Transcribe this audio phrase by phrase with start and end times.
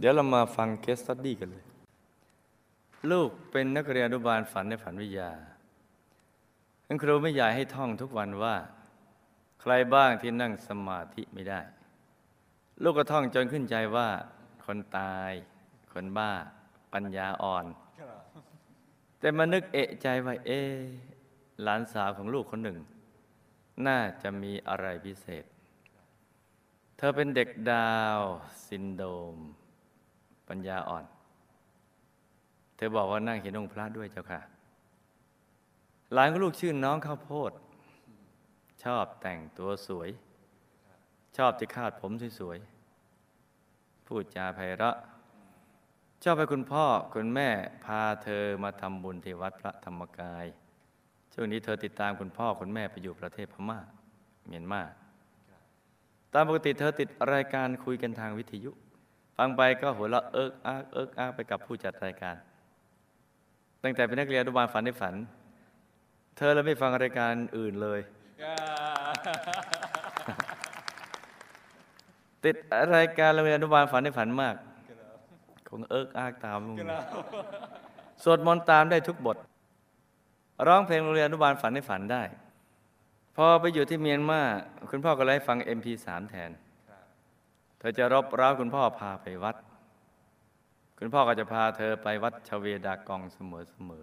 [0.00, 1.64] เดี๋ยวเรามาฟังเคสตัดดี้กันเลย
[3.10, 5.30] ลูกเป็นนักเรียนอนุบาลฝันในฝันวิทยา
[6.86, 8.54] คุณครูไม่อยากให้ท่องทุกวันว่า
[9.60, 11.60] ใครบ้างที่นั่งสมาธิไม่ได้
[12.82, 14.08] ลูกก็ท่องจนขึ้นใจว่า
[14.64, 15.32] คนตาย
[15.92, 16.30] คนบ้า
[16.92, 17.64] ปัญญาอ่อน
[19.18, 20.50] แต่มานึกเอะใจว่าเอ
[21.62, 22.78] หลานสาวของลูกคนหนึ่ง
[23.86, 25.44] น่าจะมีอะไรพิเศษ
[26.96, 28.20] เธอเป็นเด็กดาว
[28.66, 29.04] ซินโด
[29.34, 29.36] ม
[30.50, 31.04] ปัญญาอ่อน
[32.76, 34.40] เธอบอกว่านั่งเห็นองค์พระด้วยเจ้าค่ะ
[36.12, 37.52] หลานของลูกชื่อน้องข้าวโพด
[38.84, 40.10] ชอบแต่งตัวสวย
[41.36, 44.96] ชอบที่คาดผมสวยๆ พูดจาไพเราะ
[46.24, 47.48] ชอบให้คุณพ่อคุณแม่
[47.84, 50.46] พาเธอมาทำบุญที่วัดพระธรรมกาย
[51.32, 53.78] ช่วงนี้เธอติดตามคุณพ่อคุณแม่ไปอยู่ประเทศพม่า
[54.46, 54.82] เมียนมา
[56.34, 58.70] ตามปกติเธอติดรายการคุยกันทางวิทยุ
[59.42, 62.36] ฟังไปก็หัวเราะเอิ๊กอ๊ากเอิ๊กอ๊ากไปกับผู้จัดรายการ
[63.82, 65.14] ตั้งแต่เป็นนักเรียนอนุบาลฝันในฝัน
[66.36, 68.00] เธอเลยไม่ฟังรายการอื่นเลย
[72.44, 72.56] ติด
[72.96, 74.54] รายการโรงเรียนอนุบาลฝันในฝันมาก
[75.68, 76.76] คงเอิ๊กอ๊ากตามลุง
[78.22, 79.36] สวดมนต์ตามได้ทุกบท
[80.66, 82.22] ร้องเพลงโรงเรียนอนุบาลฝันในฝันได้
[83.36, 84.40] พอไปอยู่ที่เมียนมา
[84.90, 86.52] คุณพ่อก็เลยฟัง MP3 แทน
[87.80, 89.56] เธอจะรบเร้าคุณพ่อพาไปวัด
[90.98, 94.02] คุณพ่อก็จะพาเธอไปวัดชเวดากองเสมอเสมอ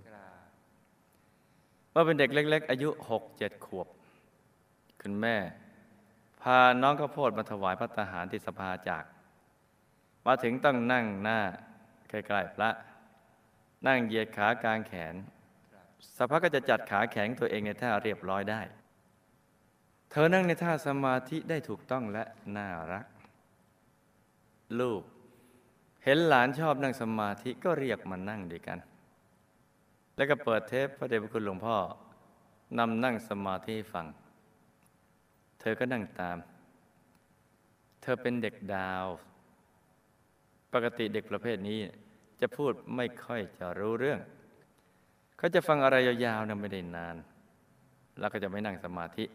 [1.92, 3.88] เมื่อเป็นเด็กเล็ก ๆ อายุหกเจ็ดขวบ
[5.02, 5.36] คุณแม่
[6.42, 9.03] พาน้องข้าวโพดมาถวายพระทหารที่สภาจาก
[10.25, 11.39] มาถึงต้องนั่งหน้า
[12.09, 12.70] ใกล้ๆพระ
[13.88, 15.16] นั่งเหยียดขากลางแขน
[16.17, 18.61] สักพักก็จะจัดขาแข็งตัวเองในท่าเรียบร้อยได้
[20.11, 22.23] เธอนั่งในท่าสมาธิได้ถูกต้องและ
[22.58, 23.05] น่ารัก
[24.80, 25.02] ลูก
[26.04, 28.78] เห็นหลานชอบนั่งสมาธิก็เรียกมานั่งด้วยกัน
[30.16, 31.78] แล้วก็เปิดเทปพระเดชพระคุณหลวงพ่อ
[32.78, 34.05] นำนั่งสมาธิให้ฟัง
[35.60, 36.38] เธอก็นั่งตาม
[38.02, 39.05] เธอเป็นเด็กดาว
[40.73, 41.80] ปกติเด็กประเภทนี้
[42.42, 44.20] จะพูดไม่ค่อยจะรู้เรื่อง
[45.38, 47.16] เขาจะฟังอะไรยาวๆนะไม่ได้นาน
[48.20, 49.26] แล้วก็จะไม่นั่งสมาธิ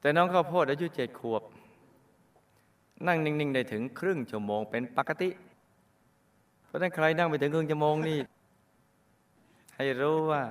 [0.00, 1.42] แต่น้องข้าวโพดอายุเจ็ดขวบ
[3.06, 5.28] นั่งนิ่ง ๆ ได้ถึงครึ่งชั่วโมงเป็นปกติ
[6.66, 8.18] เพราะฉะนั้นใครนั่งไปถึงครึ่งชั่วโมงนี่
[9.76, 10.42] ให้รู้ว่า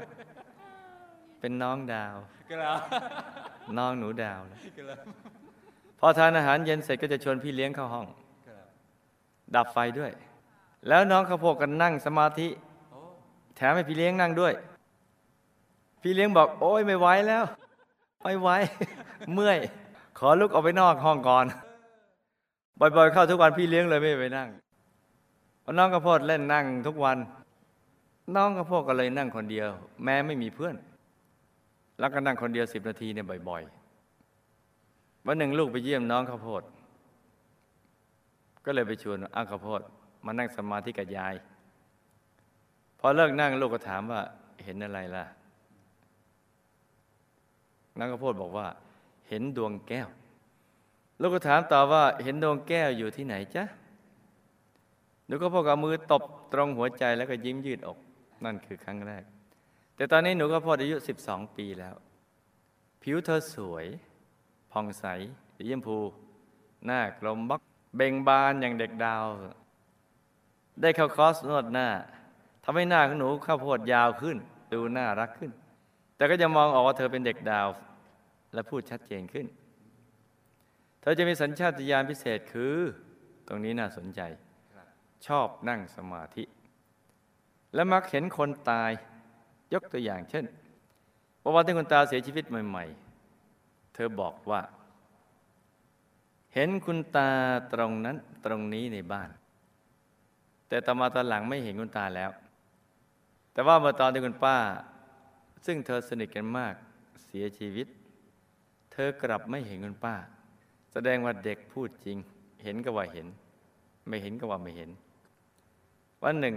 [1.39, 2.15] เป็นน้องดาว
[3.77, 4.59] น้องหนูดาวนะ
[5.99, 8.07] พอทานอาหารเย็นเสร็จก็จะชวนพี่เลี้ยงเข้าห้อง
[9.55, 10.11] ดับไฟด้วย
[10.87, 12.47] แล้วน้องข้าวโพดก็นั่งสมาธิ
[13.55, 14.53] แถมให้พี่เลี้ยงนั่งด้วย
[16.01, 17.43] พี่เลี้ยงบอก โอ้ยไม่ไหวแล้ว
[18.23, 18.49] ไม่ไหว
[19.33, 19.57] เมื่อย
[20.19, 21.45] ขอลุกออกไปนอกห้องก่อน
[22.79, 24.49] บ่อยๆเข้าทุกวันพี่เลี้ยงเลยไม่ไปนั่ง
[25.61, 27.17] เพราะน้องข้าวโพดเล่นนั่งทุกวัน
[28.35, 29.69] น้องข้าวโพดก็เลยนั่งคนเดียว
[30.03, 30.75] แม้ไม่มีเพื่อน
[31.99, 36.63] แล้วก็นั่งคนเดียวสิบนาทีเนี่ยบ่อยๆวันหนึ่งลูกไปเยี่ยมน้องข้าวโพด
[38.65, 39.81] ก็เลยไปชวนอ้างข้าวโพด
[40.25, 41.35] มานั่งสมาธิกับยาย
[42.99, 44.21] พอเลิกนั่งลูกก็ถามว่า
[44.63, 45.25] เห็นอะไรล่ะ
[47.97, 48.67] น้องข้าวโพดบอกว่า
[49.27, 50.07] เห็นดวงแก้ว
[51.21, 53.63] ลูกก็ถามต่อว่าเห็นดวงแก้วอยู่ที่ไหนจ๊ะ
[55.25, 56.23] หนูก็พกเอามือตบ
[56.53, 57.97] ตรงหัวใจแล้วก็ยิ้มยืดอก
[58.45, 59.23] นั่นคือครั้งแรก
[59.95, 60.95] แต่ตอนนี้หนูก็พออายุ
[61.25, 61.95] 12 ปีแล้ว
[63.01, 63.85] ผิวเธอสวย
[64.71, 65.05] ผ่องใส
[65.55, 65.97] สีชมพู
[66.85, 67.61] หน้ากลมบัก
[67.95, 69.25] เบ่งบานอย่างเด็กดาว
[70.81, 71.87] ได้เข้าคอร์สนวดหน้า
[72.63, 74.37] ทำให้หน้าของหนูข้าวโพดยาวขึ้น
[74.73, 75.51] ดูน่ารักขึ้น
[76.15, 77.67] แต่ก็จะมองออกว่าเธอเป็นเด็กดาว
[78.53, 79.45] และพูดชัดเจนขึ้น
[81.09, 82.75] ธอจะมีสัญชาตญาณพิเศษคือ
[83.47, 84.21] ตรงนี้น่าสนใจ
[85.27, 86.43] ชอบนั่งสมาธิ
[87.73, 88.91] และมักเห็นคนตาย
[89.73, 90.45] ยกตัวอย่างเช่น
[91.41, 92.85] ว่าวันที่คุณตาเสียชีวิตใหม่
[93.39, 94.61] ๆ เธอบอกว่า
[96.53, 97.29] เห็นคุณตา
[97.73, 99.29] ตรงนั้นตรงนี้ในบ้าน
[100.67, 102.31] แต่ต่อมาตอนหลังไม่เห็นคุณตาแล้ว
[103.53, 104.57] แต่ว่าเมื่อตอนที่คุณป้า
[105.65, 106.73] ซึ่งเธอสนิทกันมาก
[107.25, 107.87] เสียชีวิต
[108.91, 110.15] เธอกลับไม่เห็นคุณป้า
[110.91, 112.17] แสดงว่าเด็กพูดจริง
[112.63, 113.27] เห็นก็ว่าเห็น
[114.07, 114.89] ไม่เห็นก็ว่าไม่เห็น
[116.23, 116.55] วันหนึ่ง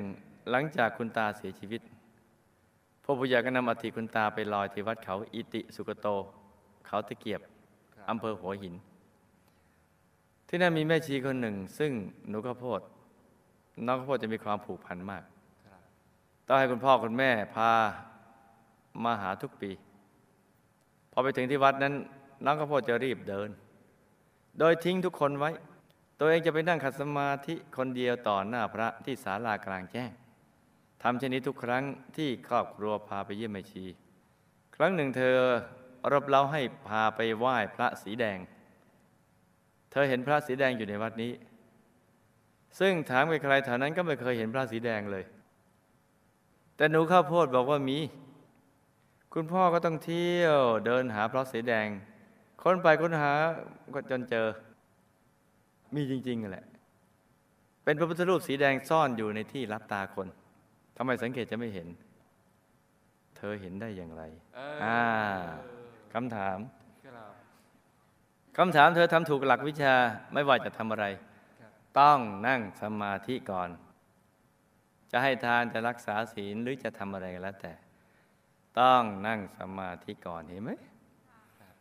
[0.50, 1.82] หลังจากคุณตาเสียชีวิต
[3.02, 6.06] พระพุทธเจ้าก็นำอัฐิคุณตาไปลอยที่วัดเขาอิติสุกโต
[6.86, 7.40] เขาตะเกียบ
[8.10, 8.74] อำเภอหัวหิน
[10.48, 11.92] ที่นั่นมีแม่ชีคนหนึ่ง ซึ่ง
[12.28, 12.80] หนูข้าวโพด
[13.86, 15.24] น้องข้าวโพดจะมีความผูกพันมาก
[16.46, 17.70] ต้องให้คุณพ่อคุณแม่พา
[19.04, 19.70] มาหาทุกปี
[21.12, 21.94] พอไปถึงที่วัดนั้น
[22.44, 23.50] น้องข้าวโพดจะรีบเดิน
[24.58, 25.50] โดยทิ้งทุกคนไว้
[26.19, 30.11] ตัวเองจะไปนั่งขัดสมาธิคนเดียวต่อหน้าพระที่ศาลากลางแจ้ง
[31.02, 31.85] ทำเช่นนี้ทุกครั้ง
[32.17, 33.85] ที่ครอบครัวพาไปเยี่ยมแม่ชี
[34.76, 35.37] ครั้งหนึ่งเธอ
[36.12, 38.38] รบเร้าให้พาไปไหว้พระสีแดง
[39.91, 41.32] เธอเห็นพระสีแดงอยู่ในวัดนี้
[42.79, 45.25] ซึ่งถามใครๆแถวนั้นก็ไม่เคยเห็นพระสีแดงเลย
[46.76, 47.99] แต่หนูข้าวโพดบอกว่ามี
[49.35, 51.88] คุณพ่อก็ต้องเที่ยวเดินหาพระสีแดง
[52.62, 53.32] ค้นไปค้นหา
[53.94, 54.46] ก็จนเจอ
[55.94, 56.64] มีจริงๆแหละ
[57.84, 60.28] เป็นพระพุทธรูปสีแดงซ่อนอยู่ในที่รับตาคน
[60.96, 61.88] ทำไมสังเกตจะไม่เห็น
[63.36, 64.22] เธอเห็นได้อย่างไร
[64.54, 65.00] เอออ่า
[66.14, 66.58] คำถาม
[67.04, 67.32] ครับ
[68.56, 69.94] คำถามเธอทำถูกหลักวิชา
[70.32, 71.06] ไม่ว่าจะทำอะไร
[71.60, 73.70] ครับต้องนั่งสมาธิก่อน
[75.10, 77.72] จะให้ทานจะรักษาศีลหรือจะทำอะไรก็แล้วแต่
[78.80, 80.70] ต้องนั่งสมาธิก่อนเห็นไหม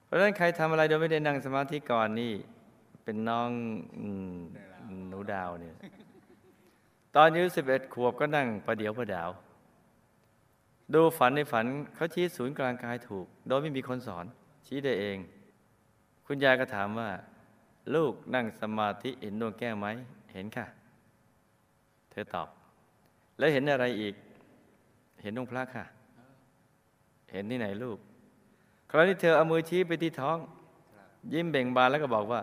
[0.09, 2.33] เพราะฉะนั้นใครทำอะไรโดยไม่ได้นั่งสมาธิก่อนนี่
[3.03, 3.49] เป็นน้อง
[3.99, 4.01] อ
[5.07, 5.75] หนูดาวเนี่ย
[7.15, 9.29] ตอนอายุสิบเอ็ดขวบก็นั่งประเดี๋ยวประดาว
[10.93, 11.65] ดูฝันในฝัน
[11.95, 14.25] เขาชี้ศูนย์กลางกายถูก โดยไม่มีคนสอน
[14.65, 15.17] ชี้ได้เอง
[16.25, 17.09] คุณยายก็ถามว่า
[17.95, 19.87] ลูกนั่งสมาธิเห็นดวงแก้วไหม
[20.33, 20.67] เห็นค่ะ
[22.09, 22.47] เธอตอบ
[23.37, 24.15] แล้วเห็นอะไรอีก
[25.21, 25.85] เห็นดวงพระค่ะ
[27.31, 27.97] เห็นที่ไหนลูก
[28.89, 30.37] คราวนี้เธอเอามือชี้ไปที่ท้อง
[31.33, 32.41] ยิ้มเบ่งบานแล้วก็บอกว่า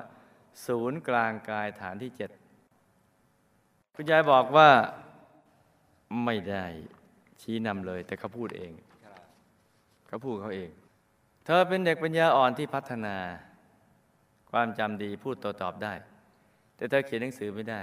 [0.66, 2.30] ศูนย์กลางกายฐานที่เจ็ด
[3.94, 4.68] คุณยายบอกว่า
[6.24, 6.64] ไม่ได้
[7.40, 8.72] ชี้นำเลย แต่เขาพูดเอง
[10.06, 10.70] เขาพูดเขาเอง
[11.44, 13.16] เธอเป็นเด็กปัญญาอ่อนที่พัฒนา
[14.50, 15.94] ความจำดีพูดโตตอบได้
[16.76, 17.82] แต่เธอเขียนหนังสือไม่ได้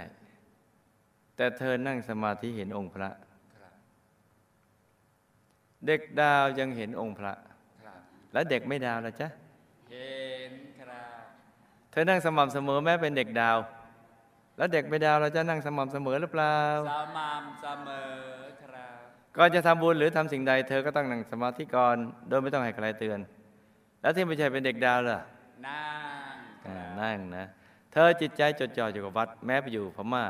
[1.35, 3.09] แต่เธอนั่งสมาธิเห็นองค์พระ
[5.85, 7.33] เด็กดาวยังเห็นองค์พระ
[8.33, 9.27] แล้วเด็กไม่ดาวล่ะจ๊ะ
[9.89, 10.13] เห็
[10.49, 11.23] นครับ
[11.91, 13.57] เธอนั่งสม่ำเสมอแม้เป็นเด็กดาว
[14.57, 16.57] แล้วเด็กไม่ดาวเราจะนั่งสม่ำเสมอหรือเปล่า
[16.91, 18.11] สม่ำเสมอ
[18.63, 18.97] ครับ
[19.37, 21.97] ก่อนจะทำบุญหรือทำสิ่งใด เธอก็ต้องนั่งสมาธิก่อน
[22.29, 23.19] โดยไม่ต้องให้ใครเตือน
[24.01, 25.19] แล้วที่ไม่ใช่เป็นเด็กดาวล่ะ
[25.67, 25.85] นั่
[26.33, 26.35] ง
[26.65, 27.45] คอ่ารับนั่งนะ
[27.91, 30.25] เธอจิตใจจดจ่ออยู่กับวัด แม้ไปอยู่พม่า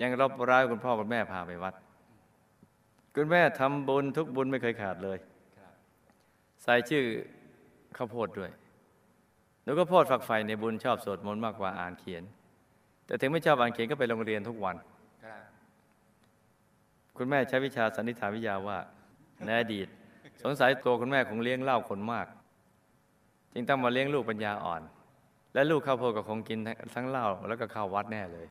[0.00, 1.74] ยังรบร้ายคุณพ่อคุณแม่พาไปวัด
[3.14, 5.29] คุณแม่ทำบุญทุกบุญไม่เคยขาดเลยครับ
[6.62, 7.04] ใส่ชื่อ
[7.96, 8.50] ข้าวโพดด้วย
[9.62, 12.22] หนูก็โพดฝักใฝ่ในบุญชอบสวดมนต์มากกว่าอ่านเขียน
[13.06, 14.76] แต่ถึงไม่ชอบอ่านเขียนก็ไปโรงเรียนทุกวัน
[17.16, 18.78] คุณแม่ใช้วิชาสันนิษฐานวิทยาว่า
[19.44, 19.86] ในอดีต
[20.42, 22.26] สงสัยตัวคุณแม่คงเลี้ยงเหล้าคนมาก
[23.52, 24.82] จึงต้องมาเลี้ยงลูกปัญญาอ่อน
[25.54, 26.58] และลูกข้าวโพดก็คงกิน
[26.94, 28.46] ทั้งเหล้าแล้วก็ข้าววัดแน่เลย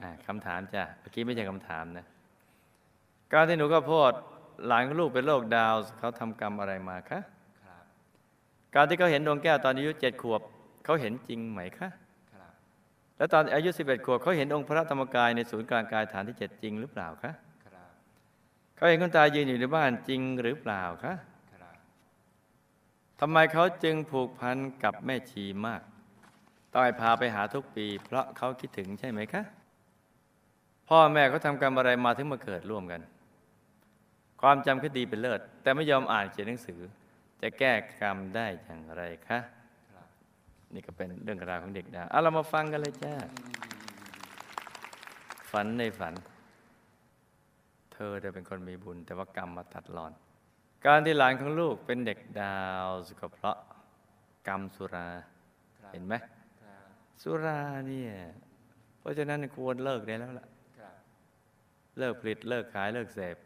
[0.00, 2.06] อ่าคำถามจ้ะเมื่อกี้ไม่ใช่คำถามนะ
[3.32, 4.12] การที่หนูข้าวโพด
[4.66, 7.20] หลานของลูกเป็นโรคดาวน์เขาทำกรรมอะไรมาคะ
[7.64, 7.82] ครับ
[8.74, 10.40] การที่เขาเห็นดวงแก้วตอนอายุเจ็ดขวบ
[10.84, 11.88] เขาเห็นจริงไหมคะ
[12.32, 12.50] ครับ
[13.16, 17.32] แล้วตอนอายุสิบเอ็ดขวบเขาเห็นองค์พระธรรมกายในศูนย์กลางกายฐานที่เจ็ดจริงหรือเปล่าคะ
[17.64, 17.88] ครับ
[18.76, 21.14] เขาเห็นคุณตายืนอยู่ในบ้านจริงหรือเปล่าคะ
[21.52, 21.74] ครับ
[23.20, 25.82] ทำไมเขาจึงผูกพันกับแม่ชีมาก
[26.72, 29.42] ต้องให้พาไปหาทุกปี เพราะเขาคิดถึงใช่ไหมคะ
[30.88, 33.00] พ่อแม่เขาทำกรรมอะไรมาถึงมาเกิดร่วมกัน
[34.46, 36.80] ความจำคดีเป็นเลิศ แต่ไม่ยอมอ่านเขียนหนังสือ
[37.42, 39.38] จะแก้กรรมได้อย่างไรคะ
[39.92, 40.06] ครับ
[40.74, 43.14] นี่ก็เป็นเรื่องราวของเด็กดาวเอาเรามาฟังกันเลยจ้า
[45.50, 46.14] ฝันในฝัน
[47.92, 50.12] เธอได้เป็นคนมีบุญ แต่ว่ากรรมมาตัดรอน
[50.86, 53.58] การที่หลานของลูกเป็นเด็กดาวสุขเพราะ
[54.48, 55.08] กรรมสุรา
[55.78, 56.14] ครับเห็นไหม
[56.62, 56.88] ครับ
[57.22, 58.12] สุราเนี่ย
[58.98, 60.46] เพราะฉะนั้นควรเลิกได้แล้วล่ะ
[60.78, 60.94] ครับ
[61.98, 63.38] เลิกผลิตเลิกขายเลิกเสพ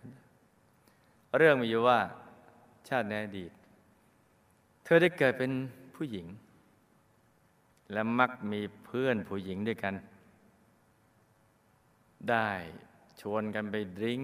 [1.37, 1.99] เรื่องมีอยู่ว่า
[2.89, 3.53] ชาติในอดีต
[4.85, 5.53] เธอได้เกิดเป็น
[5.95, 6.27] ผู้หญิง
[7.93, 9.95] และมักมีเพื่อนผู้หญิงด้วยกัน
[12.31, 12.51] ได้
[13.21, 14.21] ชวนกันไปดริ้ง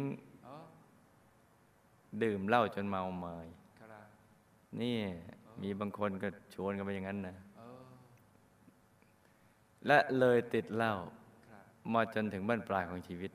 [2.22, 3.46] ดื่มเหล้าจนเมาเมย
[4.80, 4.96] นี่
[5.62, 7.36] มีบางคนก็ชวนกันไปอย่างนั้นนะ
[9.86, 10.92] และเลยติดเหล้า
[11.92, 13.32] มาจนถึงบ้านปลายของชีวิต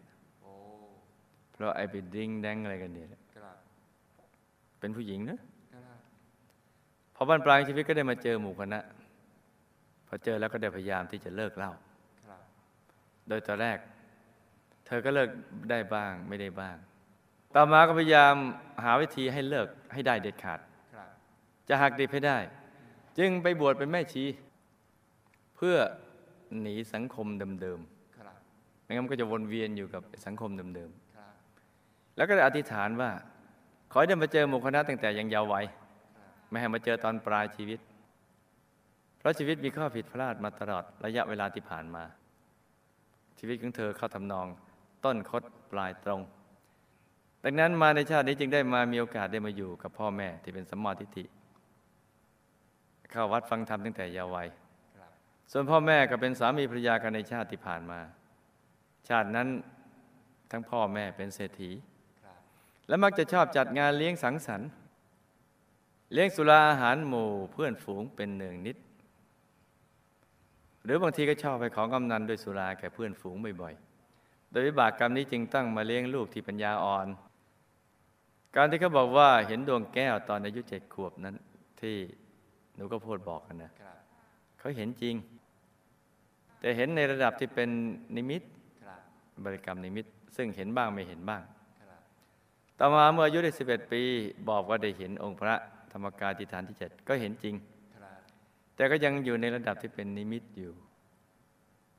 [1.54, 3.08] เพราะไอ้ไปดิ้งแดงอะไรกันเนี่ย
[4.80, 5.40] เป็นผู้หญิงนะ
[5.74, 6.00] ครับ
[7.16, 8.80] พอบ้านปลายชีวิตก็ได้มาเจอหมู่คณะ
[10.08, 11.72] พอเจอแล้วก็ได้พยายามที่จะเลิกเหล้า
[12.28, 12.42] ครับ
[13.28, 13.78] โดยตอนแรก
[14.86, 15.30] เธอก็เลิก
[15.70, 16.76] ได้บ้างไม่ได้บ้าง
[17.56, 18.36] ต่อมาก็พยายาม
[18.84, 20.60] หาวิธีให้เลิกให้ได้เด็ดขาด
[20.94, 21.10] ครับ
[21.68, 22.38] จะหักดิบให้ได้
[23.18, 24.24] จึงไปบวชเป็นแม่ชี
[25.56, 25.78] เพื่อ
[26.62, 27.80] หนีสังคมเดิม
[28.18, 33.12] ครับๆไม่งั้นมันก็จะวนเวียนอยู่กับสังคมเดิมครับๆแล้วก็ได้อธิษฐานว่า
[33.92, 35.66] ขอให้ได้มาเจอหมู่คณะตั้งแต่ยังเยาว์วัย
[36.50, 37.80] ไม่ให้มาเจอตอนปลายชีวิต
[39.18, 42.04] เพราะชีวิตมีข้อผิดพลาดมาตลอดระยะเวลาที่ผ่านมา
[43.40, 44.48] ชีวิตของเธอเข้าทำนอง
[45.06, 46.22] ต้นคดปลายตรง
[47.44, 51.26] ดังนั้นมาในชาตินี้จึงได้มามีโอกาสได้มาอยู่กับพ่อแม่ที่เป็นสมมาทิฏฐิ
[53.12, 54.48] เข้าวัดฟังธรรมตั้งแต่เยาว์วัย
[55.52, 58.00] ส่วนพ่อแม่ก็เป็นสามีภรรยากันในชาติที่ผ่านมา
[59.10, 59.48] ชาตินั้น
[60.52, 61.72] ทั้งพ่อแม่เป็นเศรษฐี
[62.90, 64.70] และมักจะชอบจัดงานเลี้ยงสังสรรค์
[66.14, 68.78] เลี้ยงสุราอาหารหมู่เพื่อนฝูงเป็นเนืองนิด
[70.84, 77.08] หรือบางทีก็ชอบไปของกำนันด้วยสุราแก่เพื่อนฝูงบ่อยๆ โดยวิบากกรรมนี้จึงตั้งมาเลี้ยงลูกที่ปัญญาอ่อน
[78.56, 81.36] การที่เขาบอกว่าเห็นดวงแก้วตอนอายุเจ็ดขวบนั้น
[81.82, 81.96] ที่
[82.76, 83.72] หนูก็พูดบอกกันนะ
[84.60, 85.16] เขาเห็นจริง
[86.60, 87.70] แต่เห็นในระดับที่เป็น
[88.16, 88.48] นิมิตร
[89.46, 90.06] บริกรรมนิมิต
[90.36, 91.42] ซึ่งเห็นบ้างไม่เห็นบ้าง
[92.82, 94.02] ต่อมาเมื่ออายุได้ 11 ปี
[94.50, 95.56] บอกว่าได้เห็นองค์พระ
[95.92, 97.56] ธรรมกายที่ฐานที่เจ็ดก็เห็นจริง
[98.76, 100.74] แต่ก็ยังอยู่ในระดับที่เป็นนิมิตอยู่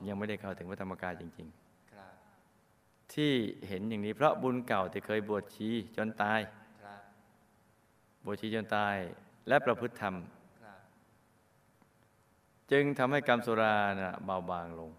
[0.09, 1.49] ยังไม่ได้เข้าถึงพระธรรมกายจริง
[2.31, 3.33] ๆ ที่
[3.69, 6.41] เห็นอย่างนี้เพราะบุญเก่าที่เคยบวชชีจนตาย
[8.25, 8.97] บวชชีจนตาย
[9.49, 10.15] และประพฤติธรรม
[10.65, 10.67] ร
[12.71, 14.91] จึงทำให้กรรมสุรานะเบาบางลง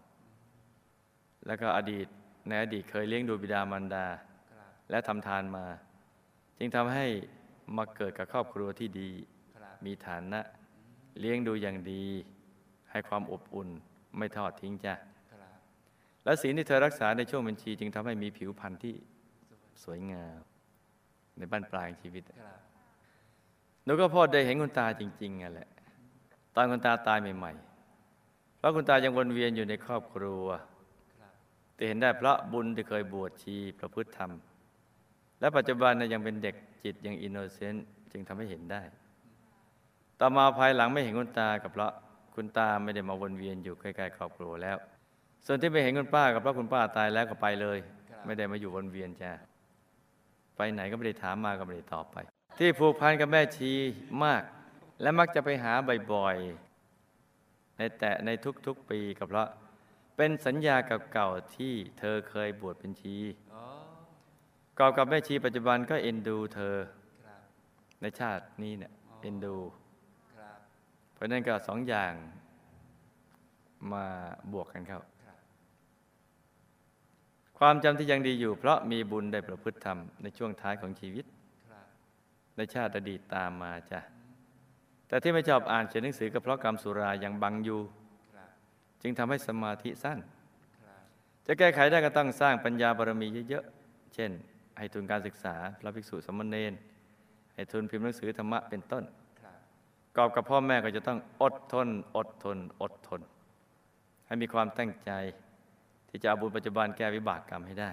[1.46, 2.06] แล้วก็อดีต
[2.48, 4.06] ในอดีตเคยเลี้ยงดูบิดามารดา
[4.92, 5.66] และทำทานมา
[6.58, 7.06] จึงทำให้
[7.76, 9.10] มาเกิดกับครอบครัวที่ดี
[9.54, 10.40] ครับมีฐานะ
[11.20, 12.04] เลี้ยงดูอย่างดี
[12.90, 13.68] ให้ความอบอุ่น
[14.18, 14.94] ไม่ทอดทิ้งจ้ะ
[15.30, 15.58] ครับ
[16.24, 18.94] และศีลที่เธอรักษาในช่วงบัญชี จึงทำให้มีผิวพรรณที่
[19.84, 20.38] สวยงาม
[21.36, 22.60] ในบ้านปลายชีวิตครับ
[23.84, 25.68] หนูก็พอได้เห็นคุณตาจริงๆนั่นแหละ
[26.54, 30.44] ตอนคุณตาตายใหม่ๆ เพราะคุณตายังวนเวียนอยู่ในครอบครัว
[31.18, 31.32] ครับ
[31.74, 34.30] แต่เห็นได้เพราะบุญที่เคยบวชชีประพฤติธรรม
[35.42, 38.82] และปัจจุบันนะยังเป็นเด็กจิตยังอินโนเซนต์จึงทำให้เห็นได้
[40.20, 41.92] ต่อมาภายหลังไม่เห็นคุณตากับเพราะ
[42.34, 44.76] คุณตาไม่ได้มาวนเวียนอยู่ใกล้ๆครอบครัวแล้ว
[45.46, 47.78] ส่วนที่ไม่เห็นคุณป้ากับเพราะคุณป้าตายแล้วก็ไปเลย
[48.26, 49.32] ไม่ได้มาอยู่วนเวียนจ้า
[50.56, 52.16] ไปไหนก็ไม่ได้ถามมาก็ไม่ได้ตอบไป
[52.58, 53.72] ที่ผูกพันกับแม่ชี
[54.24, 54.42] มาก
[55.02, 55.72] และมักจะไปหา
[56.12, 58.30] บ่อยๆในแต่ใน
[58.66, 59.48] ทุกๆปีก็เพราะ
[60.16, 60.76] เป็นสัญญา
[61.12, 63.16] เก่าๆที่เธอเคยบวชเป็นชี
[63.54, 63.81] อ๋อ
[64.78, 66.76] กอบกับแม่ชีปัจจุบันก็เอ็นดูเธอ
[67.24, 67.40] ครับ
[68.00, 69.56] ในชาตินี้เนี่ยเอ็นดู
[70.36, 70.58] ครับ
[71.14, 72.12] เพราะฉะนั้นก็สองอย่าง
[73.92, 74.04] มา
[74.52, 75.36] บวกกันเข้าครับ
[77.58, 81.24] ความจำที่ยังดีอยู่ เพราะมีบุญได้ประพฤติธรรมในช่วงท้ายของชีวิต
[81.70, 81.86] ครับ
[82.56, 84.00] ในชาติอดีตตามมาจ้ะ
[85.08, 87.80] แต่ที่ไม่ชอบอ่านเขียนหนังสือก็เพราะกรรมสุรายังบังอยู่
[88.34, 88.48] ครับ
[89.02, 90.18] จึงทำให้สมาธิสั้น
[90.84, 91.02] ครับ
[91.46, 94.32] จะแก้ไขได้ก็ต้องสร้างปัญญาบารมีเยอะๆ เช่น
[94.78, 96.72] ให้ทุนการศึกษาพระภิกษุสามเณร
[97.54, 99.04] ให้ทุนพิมพ์หนังสือธรรมะเป็นต้น
[99.40, 99.56] ครับ
[100.16, 103.20] กอบกับพ่อแม่ก็จะต้องอดทน อดทน อดทน
[104.26, 105.10] ให้มีความตั้งใจ
[106.08, 107.90] ที่จะเอาบุญปัจจุบันแก้วิบากกรรมให้ได้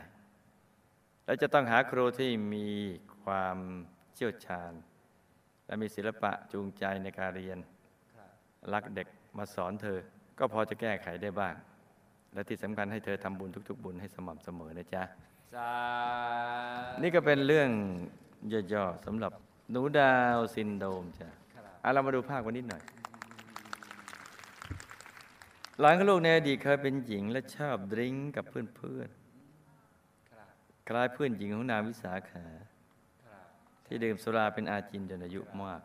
[1.25, 2.67] และจะต้องหาครูที่มี
[3.23, 3.57] ความ
[4.15, 4.71] เชี่ยวชาญ
[5.65, 7.57] และมีศิลปะจูงใจในการเรียน
[8.13, 8.29] ครับ
[8.73, 9.07] รักเด็ก
[9.37, 9.99] มาสอนเธอ
[10.39, 11.55] ก็พอจะแก้ไขได้บ้าง
[12.33, 15.38] และที่สำคัญให้เธอทำบุญทุก ๆ บุญให้สม่ำเสมอนะจ๊ะสาธุ
[17.01, 17.69] นี่ก็เป็นเรื่อง
[18.73, 19.31] ย่อๆสำหรับ
[19.71, 22.83] หนูดาวน์ซินโดรมจ้ะครับอะเรามาดูภาพกันนิดหน่อย
[25.79, 29.09] หลานของลูกในอดีตเคยเป็นหญิงและชอบ drink กับเพื่อน
[30.29, 32.45] ครับๆคล้ายเพื่อนหญิงของนางวิสาขา
[33.25, 33.45] ครับ
[33.85, 35.81] ที่ดื่มสุราเป็นอาจินจนอายุมาก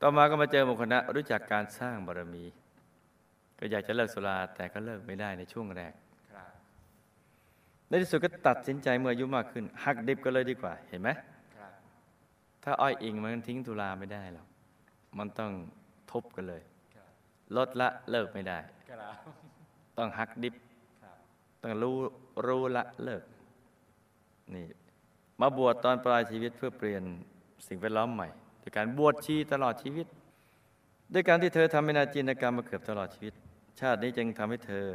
[0.00, 2.44] ต่อมาก็มาเจอหมุคณะรู้จักการสร้างบารมี
[3.58, 6.09] ก็อยากจะเลิกสุราแต่ก็เลิกไม่ได้ในช่วงแรกครับ
[7.90, 11.08] ในที่สุดก็ตัดสินใจเมื่ออายุมากขึ้น หักดิบกันเลยดีกว่า เห็นไหม
[11.56, 11.72] ครับ
[12.64, 14.46] ถ้าอ้อยอิงมันทิ้งสุราไม่ได้หรอก
[15.18, 15.52] มันต้อง
[16.10, 16.62] ทุบกันเลย
[16.94, 17.08] ครับ
[17.56, 19.14] ลดละเลิกไม่ได้ครับ
[19.98, 20.54] ต้องหักดิบ
[21.02, 21.16] ครับ
[21.62, 21.96] ต้องรู้
[22.46, 23.22] รู้ละเลิก
[24.54, 24.66] นี่
[25.40, 27.02] มาบวชตอนปลายชีวิตเพื่อเปลี่ยน
[27.68, 28.28] สิ่งแวดล้อมใหม่
[28.60, 30.06] โดยการบวชชีตลอดชีวิต
[31.12, 33.34] ด้วยการที่เธอทำเป็นอาจิณกรรมมาเกือบตลอดชีวิต
[33.80, 34.86] ชาตินี้จึงทำให้เธอ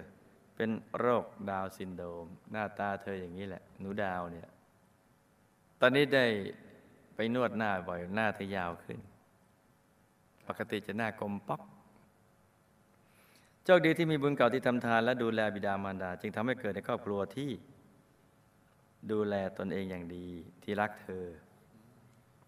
[0.55, 0.69] เป็น
[0.99, 4.49] โรคดาวน์ซินโดรม หน้าตาเธออย่างนี้แหละ หนูดาวน์เนี่ย
[5.81, 6.25] ตอนนี้ได้
[7.15, 8.99] ไปนวดหน้าบ่อยหน้าเธอยาวขึ้น
[10.47, 11.61] ปกติจะหน้ากลมป๊อก
[13.63, 17.51] โชคดีที่มีบุญเก่าที่ทำทาน และดูแลบิดามารดา จึงทำให้เกิดในครอบครัวที่
[19.11, 20.27] ดูแลตนเองอย่างดี
[20.63, 21.25] ที่รักเธอ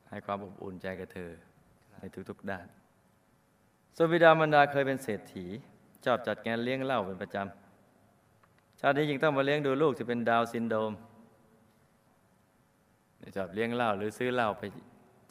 [0.09, 1.31] ให้ความอบอุ่นใจกับเธอ
[1.97, 2.67] ในทุกๆด้าน
[3.95, 5.45] ส่วนบิดามารดาเคยเป็นเศรษฐี
[6.05, 7.66] ชอบจัดงานเลี้ยงเหล้าเป็นประจำ
[8.79, 10.91] ชาตินี้จึงต้องมาเลี้ยงดูลูกที่เป็นดาวซินโดม
[13.35, 14.63] ชอบเลี้ยงเหล้าหรือซื้อเหล้าไป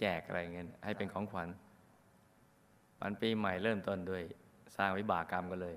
[0.01, 1.49] แจกอะไรเงี้ยให้เป็นของขวัญ
[3.01, 4.23] วันปีใหม่เริ่มต้นด้วย
[4.77, 5.75] สร้างวิบากกรรมกันเลย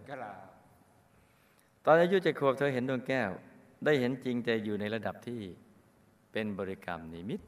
[1.85, 3.29] ตอนอายุเจ็ดขวบเธอเห็นดวงแก้ว
[3.85, 5.39] ได้เห็นจริงแต่อยู่ในระดับที่
[6.31, 7.41] เป็นบริกรรมนิมิต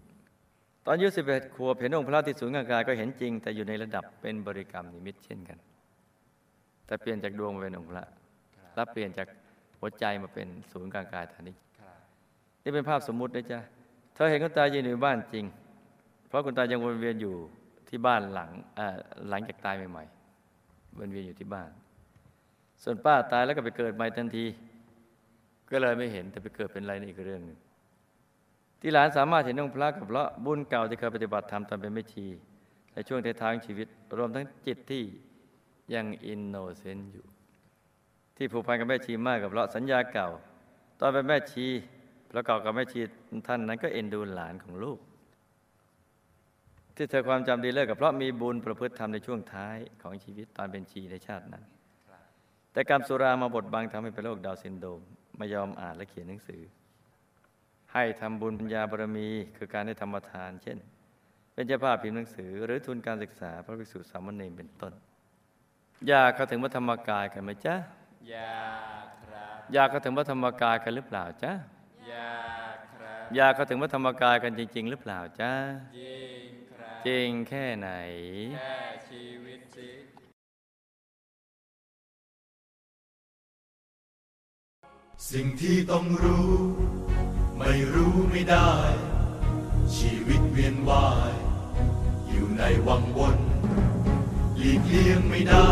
[0.85, 5.57] ตอนอายุสิบเอ็ดขวบเห็นองค์พระที่สูงกายก็เห็นจริง แต่อยู่ในระดับเป็นบริกรรมนิมิตเช่นกัน
[6.85, 8.03] แต่เปลี่ยนจากดวงเป็นองค์พระ
[8.75, 9.27] และเปลี่ยนจาก
[9.81, 11.91] หัวใจมาเป็นศูนย์กลางกายฐานิกรา
[12.63, 13.59] นี่เป็นภาพสมมุตินะจ๊ะ
[14.13, 15.45] เธอเห็นคุณตายืนอยู่บ้านจริง
[16.27, 17.35] เพราะคุณตายังวนเวียนอยู่
[17.89, 18.49] ที่บ้านหลัง
[19.29, 21.69] หลังจากตายใหม่ๆวนเวียนอยู่ที่บ้าน
[22.83, 24.45] ส่วนป้าตายแล้วก็ไปเกิดใหม่ทันที
[25.71, 27.57] ก็เลยไม่เห็นแต่ไปเกิดเป็นอะไรนี่อีกเรื่องหนึ่ง
[28.81, 32.25] ที่หลานสามารถเห็นองค์พระกับเราะบุญเก่าที่เคยปฏิบัติธรรมตอนเป็นแม่ชี
[32.93, 35.03] ในช่วงท้ายๆของชีวิต รวมทั้งจิตที่
[35.93, 37.25] ยัง innocent อยู่
[38.41, 40.29] ที่ผูกพันกับแม่ชีมากก็เพราะสัญญาเก่า
[40.99, 41.65] ตอนเป็นแม่ชี
[42.31, 43.01] ประกอบกับแม่ชี
[43.47, 44.99] ท่านนั้นก็เอ็นดูหลานของลูก
[46.95, 51.63] ที่เธอความจำดีเลิศก็เพราะมีบุญประพฤติธรรมในช่วงท้ายของชีวิตตอนเป็นชีในชาตินั้น
[52.71, 55.01] แต่กรรมสุรามาบดบังทำให้เป็นโรคดาวน์ซินโดรม
[55.37, 56.61] ไม่ยอมอ่านและเขียนหนังสือ
[57.93, 60.77] ให้ทำบุญปัญญาบารมีคือการให้ธรรมทาน เช่น
[61.53, 64.93] เป็นเจ้าภาพพิมพ์หนังสือ หรือทุนการศึกษาพระภิกษุสามเณรเป็นต้น
[66.07, 67.75] อยากเข้าถึงพระธรรมกายกันไหมจ๊ะ
[68.29, 68.69] อยา
[69.03, 71.53] กครับอยากเข้าถึงพระธรรมกายกันหรือเปล่าจ๊ะ
[72.09, 72.41] อยา
[72.75, 75.51] กครับอยากเข้าถึงพระธรรมกายกันจริง ๆ หรือเปล่าจ๊ะ
[75.97, 77.89] จริงครับจริงแค่ไหน
[78.57, 78.77] แค่
[79.09, 79.89] ชีวิตสิ
[85.31, 86.51] สิ่งที่ต้องรู้
[87.57, 88.71] ไม่รู้ไม่ได้
[89.97, 91.33] ชีวิตเวียนว่าย
[92.29, 93.37] อยู่ในวังวน
[94.57, 95.69] หลีกเลี่ยงไม่ได้